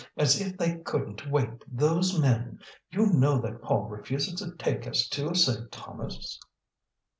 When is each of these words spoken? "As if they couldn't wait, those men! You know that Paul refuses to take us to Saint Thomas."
"As 0.17 0.41
if 0.41 0.57
they 0.57 0.79
couldn't 0.79 1.29
wait, 1.29 1.63
those 1.67 2.17
men! 2.19 2.59
You 2.89 3.05
know 3.05 3.39
that 3.39 3.61
Paul 3.61 3.83
refuses 3.83 4.33
to 4.39 4.55
take 4.55 4.87
us 4.87 5.07
to 5.09 5.35
Saint 5.35 5.71
Thomas." 5.71 6.39